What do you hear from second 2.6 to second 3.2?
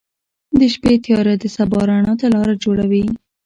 جوړوي.